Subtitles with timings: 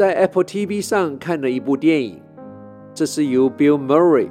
[0.00, 2.22] 在 Apple TV 上看了一部电影，
[2.94, 4.30] 这是由 Bill Murray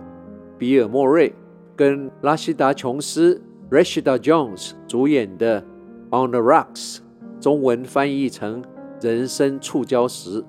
[0.57, 1.31] 比尔·莫瑞
[1.75, 5.61] 跟拉希达·琼斯 Rashida Jones 主演的
[6.09, 6.97] 《On the Rocks》，
[7.39, 8.63] 中文翻译成
[8.99, 10.41] 《人生触礁时》。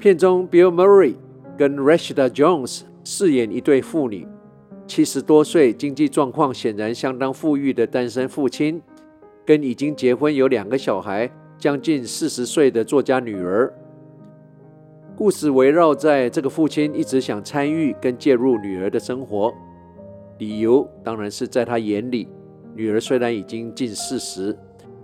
[0.00, 1.14] 片中 Bill Murray
[1.56, 4.26] 跟 Rashida Jones 饰演一对父女，
[4.88, 8.82] 七十多岁、经济状况显然相当富裕的单身父亲，
[9.44, 13.72] 跟已经结婚有两个小孩、将近四十岁的作家女儿。
[15.16, 19.50] 故事围绕在这个父亲一直想参与跟介入女儿的生活，
[20.36, 22.28] 理由当然是在他眼里，
[22.74, 24.54] 女儿虽然已经近四十，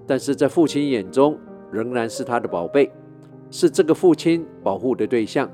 [0.06, 1.38] 但是在父亲眼中
[1.70, 2.92] 仍然是他的宝贝，
[3.50, 5.50] 是这个父亲保护的对象。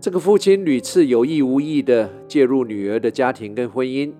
[0.00, 4.10] 这个父亲屡次有意无意地介入女儿的家庭跟婚姻，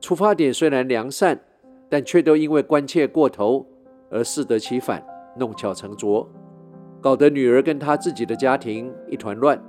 [0.00, 1.40] 出发点虽然良善，
[1.88, 3.64] 但却都因为关切过头
[4.10, 5.00] 而适得其反，
[5.38, 6.28] 弄巧成拙。
[7.04, 9.62] 搞得女儿跟他自己的家庭一团乱。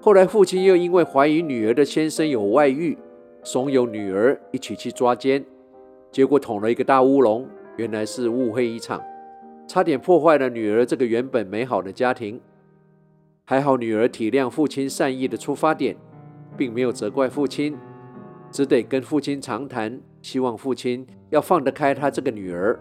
[0.00, 2.98] 后来父亲又因为怀疑女儿的先生有外遇，
[3.44, 5.44] 怂恿女儿一起去抓奸，
[6.10, 9.00] 结果捅了一个大乌龙，原来是误会一场，
[9.68, 12.40] 差点破坏了女儿这个原本美好的家庭。
[13.44, 15.94] 还好女儿体谅父亲善意的出发点，
[16.56, 17.78] 并没有责怪父亲，
[18.50, 22.76] 只得跟父亲长谈，希望父亲要放得开他这个女儿。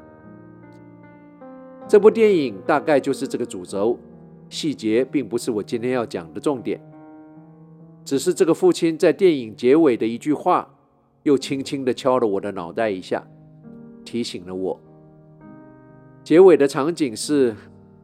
[1.89, 3.97] 这部电影大概就是这个主轴，
[4.47, 6.79] 细节并不是我今天要讲的重点。
[8.05, 10.75] 只是这个父亲在电影结尾的一句话，
[11.23, 13.25] 又轻轻地敲了我的脑袋一下，
[14.05, 14.79] 提醒了我。
[16.23, 17.55] 结尾的场景是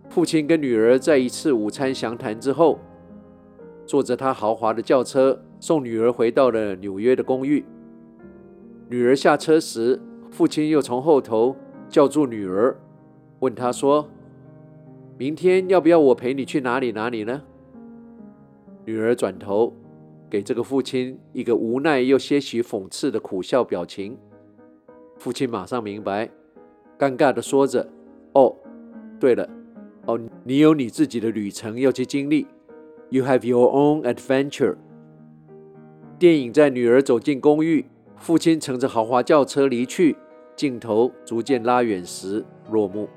[0.09, 2.79] 父亲跟女儿在一次午餐详谈之后，
[3.85, 7.63] 坐着他豪华的轿车送女儿回到了纽约的公寓。
[8.89, 11.55] 女儿下车时，父亲又从后头
[11.87, 12.75] 叫住女儿。
[13.45, 14.09] 问他说
[15.19, 17.43] ：“明天要不要我陪你去哪里哪里呢？”
[18.85, 19.71] 女儿转头
[20.27, 24.17] 给这个父亲一个无奈又些许讽刺的苦笑表情。
[25.17, 26.31] 父亲马上明白，
[26.97, 27.87] 尴尬地说着
[28.33, 28.55] ：“哦，
[29.19, 29.47] 对了，
[30.07, 32.47] 哦，你有你自己的旅程要去经历。
[33.11, 34.75] You have your own adventure。”
[36.17, 37.85] 电影在女儿走进公寓，
[38.17, 40.15] 父亲乘着豪华轿车离去，
[40.55, 43.07] 镜头逐渐拉远时落幕。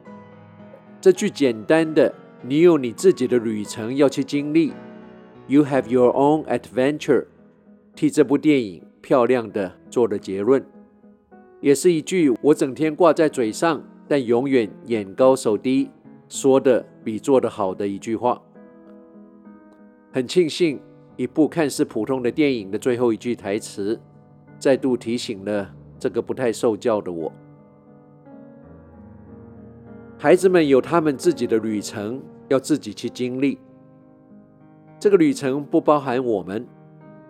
[1.00, 4.72] 这句简单的“你有你自己的旅程要去经历
[5.46, 7.26] ”，You have your own adventure，
[7.94, 10.66] 替这部电影漂亮的做了结论，
[11.60, 15.88] 也是一句我整天挂在嘴上，但永远眼高手低，
[16.28, 18.42] 说的比做的好的一句话。
[20.12, 20.80] 很庆幸，
[21.16, 24.00] 一部看似普通的电影的最后一句台词，
[24.58, 27.32] 再度提醒了这个不太受教的我。
[30.20, 33.56] 孩子们有他们自己的旅程，要自己去经历。
[34.98, 36.66] 这个旅程不包含我们，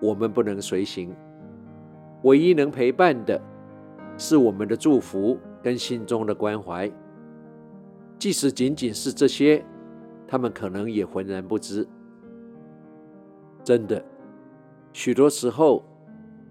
[0.00, 1.14] 我们不能随行。
[2.22, 3.38] 唯一能陪伴的，
[4.16, 6.90] 是我们的祝福跟心中的关怀。
[8.18, 9.62] 即使仅仅是这些，
[10.26, 11.86] 他们可能也浑然不知。
[13.62, 14.02] 真的，
[14.94, 15.84] 许多时候，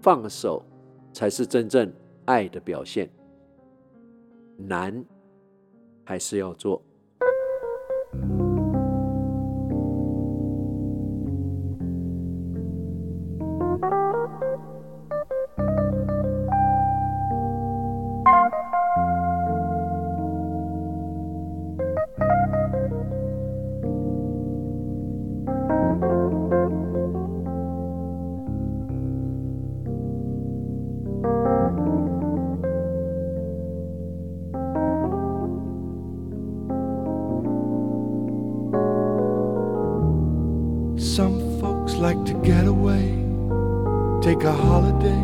[0.00, 0.64] 放手
[1.12, 1.92] 才是真正
[2.26, 3.10] 爱的表现。
[4.56, 5.04] 难。
[6.08, 6.80] 还是要做。
[41.18, 43.08] Some folks like to get away,
[44.22, 45.20] take a holiday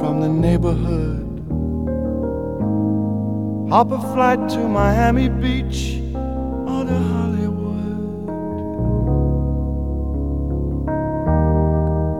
[0.00, 1.28] from the neighborhood.
[3.68, 8.28] Hop a flight to Miami Beach or to Hollywood.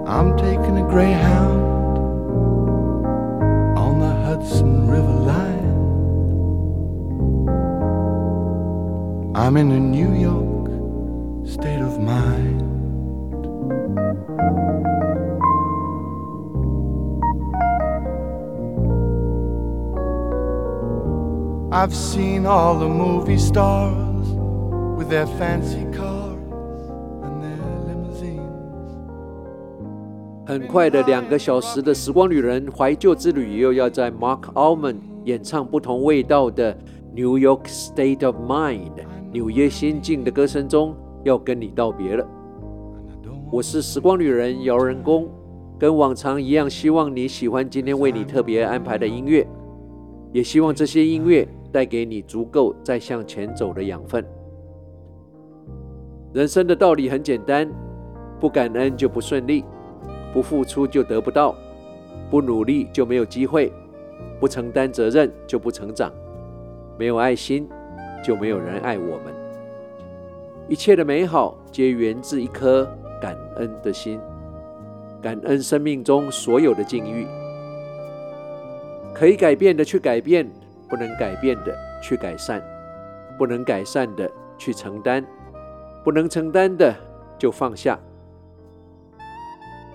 [0.06, 1.62] I'm taking a Greyhound
[3.78, 5.72] on the Hudson River line.
[9.34, 10.51] I'm in New York
[11.44, 12.62] state of mind.
[21.72, 24.28] I've seen all the movie stars
[24.96, 26.36] with their fancy cars
[27.22, 28.38] and their limousines.
[30.46, 36.76] 很快的两个小时的时光旅人怀旧之旅，又要在 Mark Almond 演唱不同味道的
[37.14, 38.92] New York State of Mind。
[39.32, 42.26] 纽约新进的歌声中要跟你道别了。
[43.50, 45.28] 我是时光旅人姚人工，
[45.78, 49.46] 跟往常一样，希望你喜欢今天为你特别安排的音乐，
[50.32, 54.24] 也希望这些音乐带给你足够再向前走的养分。
[56.32, 57.70] 人生的道理很简单，
[58.40, 59.64] 不感恩就不顺利，
[60.32, 61.54] 不付出就得不到，
[62.30, 63.70] 不努力就没有机会，
[64.40, 66.10] 不承担责任就不成长，
[66.98, 67.68] 没有爱心。
[68.24, 69.41] 就没有人爱我们。
[70.72, 72.90] 一切的美好皆源自一颗
[73.20, 74.18] 感恩的心，
[75.20, 77.26] 感恩生命中所有的境遇。
[79.14, 80.50] 可以改变的去改变，
[80.88, 82.64] 不能改变的去改善，
[83.36, 85.22] 不能改善的去承担，
[86.02, 86.94] 不能承担的
[87.38, 88.00] 就放下。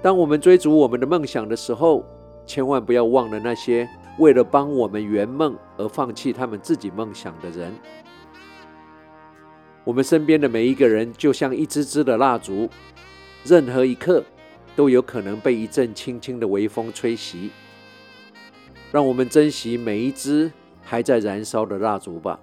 [0.04, 2.06] 当我们追逐我们的梦想的时候，
[2.46, 3.90] 千万不要忘了那些
[4.20, 7.74] 为了帮我们圆梦而放弃他们自己梦想的人。
[9.88, 12.70] 我们身边的每一个人，就像一支支的蜡烛，
[13.46, 14.22] 任何一刻
[14.76, 17.50] 都有可能被一阵轻轻的微风吹熄。
[18.92, 20.52] 让我们珍惜每一支
[20.82, 22.38] 还在燃烧的蜡烛吧。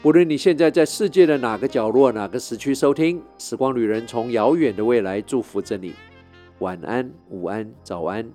[0.00, 5.92] 不论你现在在世界的哪个角落、哪个时区收听，时光旅人从遥远的未来祝福着你。
[6.60, 8.32] 晚安、午安、早安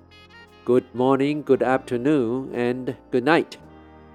[0.63, 3.66] ，Good morning, Good afternoon, and Good night。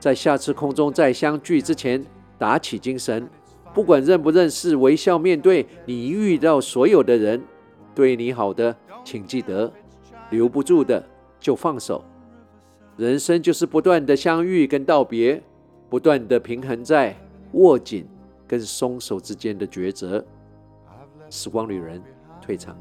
[0.03, 2.05] 在下次空中再相聚之前，
[2.37, 3.25] 打起精神，
[3.73, 7.41] 不管认不认识，微笑面对你遇到所有的人。
[7.95, 9.73] 对你好的，请记得，
[10.31, 11.01] 留不住的
[11.39, 12.03] 就放手。
[12.97, 15.41] 人生就是不断的相遇跟道别，
[15.89, 17.17] 不断的平衡在
[17.53, 18.05] 握紧
[18.49, 20.25] 跟松手之间的抉择。
[21.31, 22.03] 时光旅人
[22.41, 22.77] 退场。